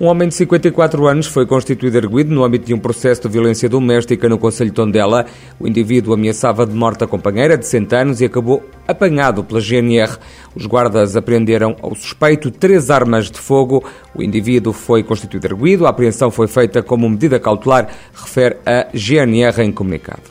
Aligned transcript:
Um 0.00 0.06
homem 0.06 0.28
de 0.28 0.34
54 0.34 1.06
anos 1.06 1.28
foi 1.28 1.46
constituído 1.46 1.96
erguido 1.96 2.34
no 2.34 2.42
âmbito 2.42 2.66
de 2.66 2.74
um 2.74 2.78
processo 2.80 3.22
de 3.22 3.28
violência 3.28 3.68
doméstica 3.68 4.28
no 4.28 4.36
Conselho 4.36 4.70
de 4.70 4.74
Tondela. 4.74 5.24
O 5.58 5.68
indivíduo 5.68 6.14
ameaçava 6.14 6.66
de 6.66 6.74
morte 6.74 7.04
a 7.04 7.06
companheira 7.06 7.56
de 7.56 7.64
100 7.64 7.88
anos 7.92 8.20
e 8.20 8.24
acabou 8.24 8.68
apanhado 8.88 9.44
pela 9.44 9.60
GNR. 9.60 10.18
Os 10.54 10.66
guardas 10.66 11.14
apreenderam 11.14 11.76
ao 11.80 11.94
suspeito 11.94 12.50
três 12.50 12.90
armas 12.90 13.30
de 13.30 13.38
fogo. 13.38 13.84
O 14.12 14.22
indivíduo 14.22 14.72
foi 14.72 15.04
constituído 15.04 15.46
erguido. 15.46 15.86
A 15.86 15.90
apreensão 15.90 16.28
foi 16.28 16.48
feita 16.48 16.82
como 16.82 17.08
medida 17.08 17.38
cautelar, 17.38 17.88
refere 18.12 18.56
a 18.66 18.88
GNR 18.92 19.62
em 19.62 19.70
comunicado. 19.70 20.22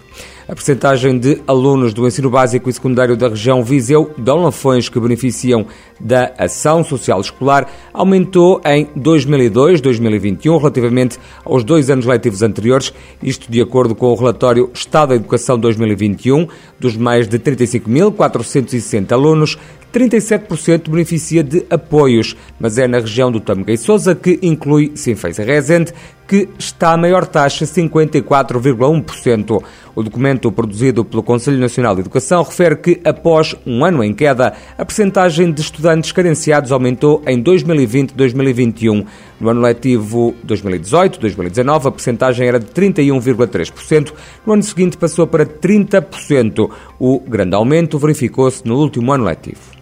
A 0.46 0.54
percentagem 0.54 1.18
de 1.18 1.42
alunos 1.48 1.94
do 1.94 2.06
ensino 2.06 2.30
básico 2.30 2.70
e 2.70 2.74
secundário 2.74 3.16
da 3.16 3.30
região 3.30 3.64
Viseu 3.64 4.14
Dom 4.18 4.44
Lafões 4.44 4.90
que 4.90 5.00
beneficiam 5.00 5.66
da 5.98 6.34
ação 6.38 6.84
social 6.84 7.22
escolar 7.22 7.66
aumentou 7.94 8.60
em 8.66 8.86
2002-2021 8.88 10.58
relativamente 10.58 11.18
aos 11.46 11.64
dois 11.64 11.90
anos 11.90 12.06
letivos 12.06 12.42
anteriores, 12.42 12.94
isto 13.22 13.50
de 13.50 13.62
acordo 13.62 13.96
com 13.96 14.08
o 14.08 14.16
relatório 14.16 14.70
Estado 14.74 15.10
da 15.10 15.16
Educação 15.16 15.58
2021, 15.58 16.46
dos 16.78 16.98
mais 16.98 17.26
de 17.26 17.40
35.460 17.40 19.14
alunos, 19.14 19.58
37% 19.94 20.90
beneficia 20.90 21.44
de 21.44 21.66
apoios, 21.70 22.36
mas 22.60 22.80
é 22.80 22.88
na 22.88 22.98
região 23.00 23.32
do 23.32 23.40
Tâmega 23.40 23.72
e 23.72 23.78
Sousa, 23.78 24.16
que 24.16 24.40
inclui 24.42 24.92
Sinfãs 24.96 25.38
e 25.38 25.44
Rezende, 25.44 25.94
que 26.28 26.50
está 26.58 26.94
a 26.94 26.98
maior 26.98 27.28
taxa, 27.28 27.64
54,1%. 27.66 29.64
O 29.96 30.02
documento 30.02 30.33
produzido 30.52 31.04
pelo 31.06 31.24
Conselho 31.24 31.58
Nacional 31.58 31.96
de 31.96 32.02
Educação 32.02 32.44
refere 32.44 32.76
que, 32.76 33.02
após 33.04 33.56
um 33.66 33.84
ano 33.84 34.04
em 34.04 34.14
queda, 34.14 34.54
a 34.78 34.86
percentagem 34.86 35.52
de 35.52 35.62
estudantes 35.62 36.12
carenciados 36.12 36.72
aumentou 36.72 37.22
em 37.28 37.42
2020-2021. 37.44 39.06
No 39.40 39.50
ano 39.50 39.62
letivo 39.62 40.34
2018-2019, 40.46 41.86
a 41.86 41.92
percentagem 41.92 42.48
era 42.48 42.60
de 42.60 42.68
31,3%. 42.68 44.14
No 44.46 44.54
ano 44.54 44.64
seguinte, 44.64 44.98
passou 44.98 45.28
para 45.28 45.46
30%. 45.46 46.70
O 47.00 47.20
grande 47.20 47.56
aumento 47.56 47.98
verificou-se 47.98 48.66
no 48.66 48.78
último 48.78 49.12
ano 49.12 49.26
letivo. 49.26 49.74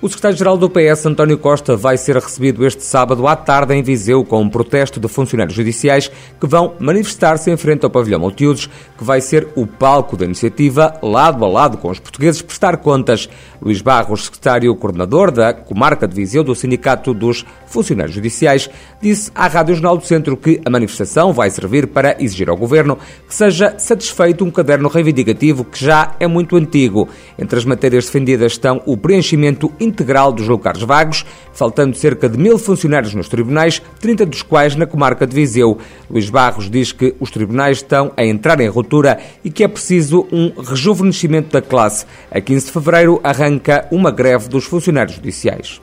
O 0.00 0.08
secretário-geral 0.08 0.56
do 0.56 0.70
PS, 0.70 1.06
António 1.06 1.36
Costa, 1.36 1.76
vai 1.76 1.96
ser 1.96 2.14
recebido 2.14 2.64
este 2.64 2.84
sábado 2.84 3.26
à 3.26 3.34
tarde 3.34 3.74
em 3.74 3.82
Viseu 3.82 4.24
com 4.24 4.40
um 4.40 4.48
protesto 4.48 5.00
de 5.00 5.08
funcionários 5.08 5.56
judiciais 5.56 6.08
que 6.40 6.46
vão 6.46 6.74
manifestar-se 6.78 7.50
em 7.50 7.56
frente 7.56 7.82
ao 7.84 7.90
pavilhão 7.90 8.20
Multiusos, 8.20 8.70
que 8.96 9.02
vai 9.02 9.20
ser 9.20 9.48
o 9.56 9.66
palco 9.66 10.16
da 10.16 10.24
iniciativa, 10.24 10.94
lado 11.02 11.44
a 11.44 11.48
lado 11.48 11.78
com 11.78 11.90
os 11.90 11.98
portugueses, 11.98 12.40
prestar 12.40 12.76
contas. 12.76 13.28
Luís 13.60 13.82
Barros, 13.82 14.26
secretário 14.26 14.72
coordenador 14.76 15.32
da 15.32 15.52
comarca 15.52 16.06
de 16.06 16.14
Viseu 16.14 16.44
do 16.44 16.54
Sindicato 16.54 17.12
dos 17.12 17.44
Funcionários 17.66 18.14
Judiciais, 18.14 18.70
disse 19.02 19.32
à 19.34 19.48
Rádio 19.48 19.74
Jornal 19.74 19.96
do 19.96 20.06
Centro 20.06 20.36
que 20.36 20.60
a 20.64 20.70
manifestação 20.70 21.32
vai 21.32 21.50
servir 21.50 21.88
para 21.88 22.16
exigir 22.22 22.48
ao 22.48 22.56
governo 22.56 22.96
que 23.26 23.34
seja 23.34 23.74
satisfeito 23.78 24.44
um 24.44 24.50
caderno 24.52 24.88
reivindicativo 24.88 25.64
que 25.64 25.84
já 25.84 26.14
é 26.20 26.28
muito 26.28 26.54
antigo. 26.54 27.08
Entre 27.36 27.58
as 27.58 27.64
matérias 27.64 28.06
defendidas 28.06 28.52
estão 28.52 28.80
o 28.86 28.96
preenchimento 28.96 29.72
integral 29.88 30.32
dos 30.32 30.46
locais 30.46 30.80
vagos, 30.82 31.24
faltando 31.52 31.96
cerca 31.96 32.28
de 32.28 32.38
mil 32.38 32.58
funcionários 32.58 33.14
nos 33.14 33.28
tribunais, 33.28 33.82
30 34.00 34.26
dos 34.26 34.42
quais 34.42 34.76
na 34.76 34.86
comarca 34.86 35.26
de 35.26 35.34
Viseu. 35.34 35.78
Luís 36.08 36.30
Barros 36.30 36.70
diz 36.70 36.92
que 36.92 37.14
os 37.18 37.30
tribunais 37.30 37.78
estão 37.78 38.12
a 38.16 38.24
entrar 38.24 38.60
em 38.60 38.68
ruptura 38.68 39.18
e 39.44 39.50
que 39.50 39.64
é 39.64 39.68
preciso 39.68 40.26
um 40.30 40.52
rejuvenescimento 40.60 41.50
da 41.50 41.62
classe. 41.62 42.06
A 42.30 42.40
15 42.40 42.66
de 42.66 42.72
fevereiro 42.72 43.20
arranca 43.24 43.88
uma 43.90 44.10
greve 44.10 44.48
dos 44.48 44.64
funcionários 44.64 45.16
judiciais. 45.16 45.80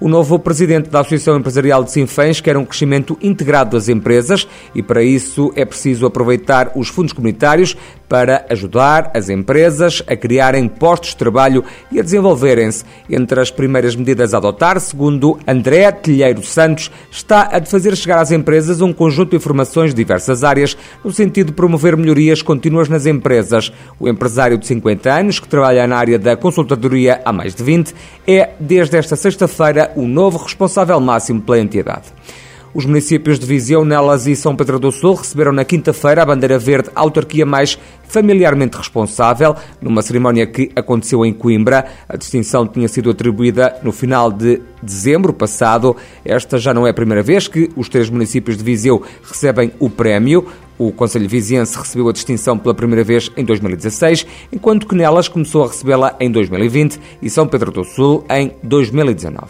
O 0.00 0.08
novo 0.08 0.38
presidente 0.38 0.88
da 0.88 1.00
Associação 1.00 1.36
Empresarial 1.36 1.84
de 1.84 1.90
Sinfãs 1.90 2.40
quer 2.40 2.56
um 2.56 2.64
crescimento 2.64 3.18
integrado 3.20 3.76
das 3.76 3.86
empresas 3.86 4.48
e, 4.74 4.82
para 4.82 5.02
isso, 5.02 5.52
é 5.54 5.62
preciso 5.62 6.06
aproveitar 6.06 6.72
os 6.74 6.88
fundos 6.88 7.12
comunitários 7.12 7.76
para 8.08 8.44
ajudar 8.50 9.12
as 9.14 9.28
empresas 9.28 10.02
a 10.06 10.16
criarem 10.16 10.66
postos 10.66 11.10
de 11.10 11.16
trabalho 11.16 11.62
e 11.92 12.00
a 12.00 12.02
desenvolverem-se. 12.02 12.82
Entre 13.08 13.38
as 13.38 13.50
primeiras 13.50 13.94
medidas 13.94 14.32
a 14.32 14.38
adotar, 14.38 14.80
segundo 14.80 15.38
André 15.46 15.92
Tilheiro 15.92 16.42
Santos, 16.42 16.90
está 17.08 17.50
a 17.52 17.58
de 17.58 17.70
fazer 17.70 17.94
chegar 17.94 18.18
às 18.18 18.32
empresas 18.32 18.80
um 18.80 18.94
conjunto 18.94 19.30
de 19.30 19.36
informações 19.36 19.90
de 19.90 19.96
diversas 19.96 20.42
áreas, 20.42 20.76
no 21.04 21.12
sentido 21.12 21.48
de 21.48 21.52
promover 21.52 21.96
melhorias 21.96 22.40
contínuas 22.42 22.88
nas 22.88 23.04
empresas. 23.04 23.70
O 24.00 24.08
empresário 24.08 24.56
de 24.56 24.66
50 24.66 25.12
anos, 25.12 25.38
que 25.38 25.46
trabalha 25.46 25.86
na 25.86 25.96
área 25.96 26.18
da 26.18 26.36
consultadoria 26.36 27.20
há 27.24 27.32
mais 27.32 27.54
de 27.54 27.62
20, 27.62 27.94
é, 28.26 28.50
desde 28.58 28.96
esta 28.96 29.14
sexta-feira, 29.14 29.89
o 29.96 30.06
novo 30.06 30.38
responsável 30.38 31.00
máximo 31.00 31.40
pela 31.40 31.58
entidade. 31.58 32.04
Os 32.72 32.86
municípios 32.86 33.36
de 33.36 33.46
Viseu, 33.46 33.84
Nelas 33.84 34.28
e 34.28 34.36
São 34.36 34.54
Pedro 34.54 34.78
do 34.78 34.92
Sul 34.92 35.14
receberam 35.14 35.50
na 35.50 35.64
quinta-feira 35.64 36.22
a 36.22 36.26
bandeira 36.26 36.56
verde 36.56 36.88
a 36.94 37.00
autarquia 37.00 37.44
mais 37.44 37.76
familiarmente 38.04 38.76
responsável, 38.76 39.56
numa 39.82 40.02
cerimónia 40.02 40.46
que 40.46 40.70
aconteceu 40.76 41.26
em 41.26 41.32
Coimbra. 41.32 41.86
A 42.08 42.16
distinção 42.16 42.68
tinha 42.68 42.86
sido 42.86 43.10
atribuída 43.10 43.76
no 43.82 43.90
final 43.90 44.30
de 44.30 44.62
dezembro 44.80 45.32
passado. 45.32 45.96
Esta 46.24 46.58
já 46.58 46.72
não 46.72 46.86
é 46.86 46.90
a 46.90 46.94
primeira 46.94 47.24
vez 47.24 47.48
que 47.48 47.68
os 47.74 47.88
três 47.88 48.08
municípios 48.08 48.56
de 48.56 48.62
Viseu 48.62 49.02
recebem 49.20 49.72
o 49.80 49.90
prémio. 49.90 50.46
O 50.78 50.92
Conselho 50.92 51.28
Viziense 51.28 51.76
recebeu 51.76 52.08
a 52.08 52.12
distinção 52.12 52.56
pela 52.56 52.72
primeira 52.72 53.02
vez 53.02 53.32
em 53.36 53.44
2016, 53.44 54.24
enquanto 54.52 54.86
que 54.86 54.94
Nelas 54.94 55.26
começou 55.26 55.64
a 55.64 55.66
recebê-la 55.66 56.16
em 56.20 56.30
2020 56.30 57.00
e 57.20 57.28
São 57.28 57.48
Pedro 57.48 57.72
do 57.72 57.82
Sul 57.82 58.24
em 58.30 58.52
2019. 58.62 59.48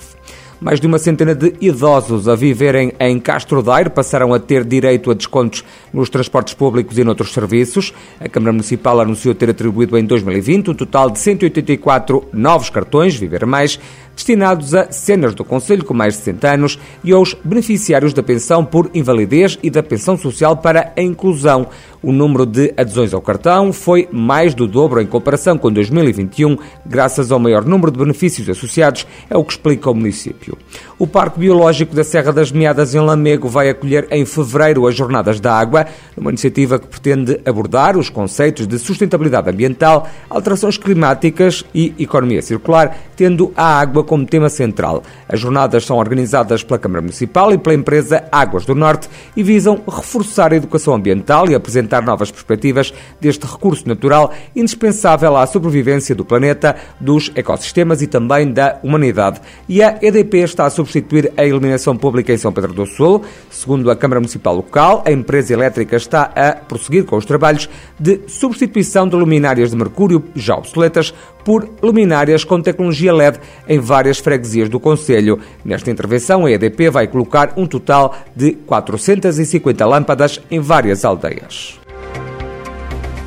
Mais 0.61 0.79
de 0.79 0.87
uma 0.87 0.99
centena 0.99 1.35
de 1.35 1.55
idosos 1.59 2.29
a 2.29 2.37
viverem 2.37 2.93
em 3.01 3.19
Castro 3.19 3.63
Daire 3.63 3.89
passaram 3.89 4.35
a 4.35 4.39
ter 4.39 4.63
direito 4.63 5.11
a 5.11 5.15
descontos 5.15 5.65
nos 5.91 6.11
transportes 6.11 6.53
públicos 6.53 6.99
e 6.99 7.03
noutros 7.03 7.33
serviços. 7.33 7.95
A 8.21 8.29
Câmara 8.29 8.53
Municipal 8.53 9.01
anunciou 9.01 9.35
ter 9.35 9.49
atribuído 9.49 9.97
em 9.97 10.05
2020 10.05 10.69
um 10.69 10.75
total 10.75 11.09
de 11.09 11.19
184 11.19 12.29
novos 12.35 12.69
cartões 12.69 13.17
Viver 13.17 13.47
Mais 13.47 13.81
destinados 14.15 14.75
a 14.75 14.93
cenas 14.93 15.35
do 15.35 15.45
Conselho 15.45 15.83
com 15.83 15.95
mais 15.95 16.13
de 16.13 16.19
60 16.21 16.53
anos 16.53 16.79
e 17.03 17.11
aos 17.11 17.33
beneficiários 17.43 18.13
da 18.13 18.23
pensão 18.23 18.63
por 18.63 18.91
invalidez 18.93 19.59
e 19.63 19.71
da 19.71 19.83
pensão 19.83 20.15
social 20.19 20.59
para 20.59 20.93
a 20.95 21.01
inclusão. 21.01 21.69
O 22.03 22.13
número 22.13 22.47
de 22.47 22.73
adesões 22.79 23.13
ao 23.13 23.21
cartão 23.21 23.75
foi 23.75 24.09
mais 24.11 24.55
do 24.55 24.67
dobro 24.67 25.03
em 25.03 25.07
comparação 25.07 25.59
com 25.59 25.71
2021, 25.71 26.57
graças 26.87 27.31
ao 27.31 27.39
maior 27.39 27.63
número 27.63 27.93
de 27.93 27.99
benefícios 27.99 28.49
associados, 28.49 29.07
é 29.29 29.37
o 29.37 29.45
que 29.45 29.53
explica 29.53 29.91
o 29.91 29.95
município. 29.95 30.57
O 30.99 31.07
Parque 31.07 31.39
Biológico 31.39 31.95
da 31.95 32.03
Serra 32.03 32.33
das 32.33 32.51
Meadas 32.51 32.95
em 32.95 33.01
Lamego 33.01 33.49
vai 33.49 33.69
acolher 33.69 34.07
em 34.11 34.25
fevereiro 34.25 34.87
as 34.87 34.95
Jornadas 34.95 35.41
da 35.41 35.53
Água, 35.53 35.87
uma 36.17 36.31
iniciativa 36.31 36.79
que 36.79 36.87
pretende 36.87 37.39
abordar 37.45 37.99
os 37.99 38.09
conceitos 38.09 38.67
de 38.67 38.79
sustentabilidade 38.79 39.51
ambiental, 39.51 40.09
alterações 40.31 40.79
climáticas 40.79 41.67
e 41.75 41.95
economia 41.99 42.41
circular, 42.41 42.97
tendo 43.15 43.53
a 43.55 43.79
água 43.79 44.03
como 44.03 44.25
tema 44.25 44.49
central. 44.49 45.03
As 45.29 45.39
jornadas 45.39 45.85
são 45.85 45.99
organizadas 45.99 46.63
pela 46.63 46.79
Câmara 46.79 47.03
Municipal 47.03 47.53
e 47.53 47.59
pela 47.59 47.75
empresa 47.75 48.25
Águas 48.33 48.65
do 48.65 48.75
Norte 48.75 49.09
e 49.37 49.43
visam 49.43 49.83
reforçar 49.87 50.53
a 50.55 50.57
educação 50.57 50.95
ambiental 50.95 51.51
e 51.51 51.55
apresentar 51.91 52.03
novas 52.03 52.31
perspectivas 52.31 52.95
deste 53.21 53.45
recurso 53.47 53.89
natural 53.89 54.33
indispensável 54.55 55.37
à 55.37 55.47
sobrevivência 55.47 56.15
do 56.15 56.25
planeta, 56.25 56.77
dos 57.01 57.31
ecossistemas 57.35 58.01
e 58.01 58.07
também 58.07 58.53
da 58.53 58.79
humanidade. 58.83 59.41
E 59.69 59.83
a 59.83 59.99
EDP 60.01 60.39
está 60.39 60.67
a 60.67 60.71
substituir 60.71 61.33
a 61.37 61.45
iluminação 61.45 61.97
pública 61.97 62.33
em 62.33 62.37
São 62.37 62.53
Pedro 62.53 62.73
do 62.73 62.87
Sul. 62.87 63.25
Segundo 63.51 63.91
a 63.91 63.97
Câmara 63.97 64.21
Municipal 64.21 64.55
local, 64.55 65.03
a 65.05 65.11
empresa 65.11 65.53
elétrica 65.53 65.97
está 65.97 66.31
a 66.37 66.53
prosseguir 66.53 67.05
com 67.05 67.17
os 67.17 67.25
trabalhos 67.25 67.69
de 67.99 68.21
substituição 68.29 69.09
de 69.09 69.17
luminárias 69.17 69.71
de 69.71 69.77
mercúrio 69.77 70.25
já 70.35 70.57
obsoletas 70.57 71.13
por 71.45 71.69
luminárias 71.83 72.45
com 72.45 72.61
tecnologia 72.61 73.13
LED 73.13 73.39
em 73.69 73.79
várias 73.79 74.19
freguesias 74.19 74.69
do 74.69 74.79
Conselho. 74.79 75.41
Nesta 75.65 75.91
intervenção, 75.91 76.47
a 76.47 76.51
EDP 76.51 76.91
vai 76.91 77.07
colocar 77.07 77.55
um 77.57 77.67
total 77.67 78.15
de 78.35 78.53
450 78.53 79.87
lâmpadas 79.87 80.41
em 80.51 80.61
várias 80.61 81.05
aldeias. 81.05 81.80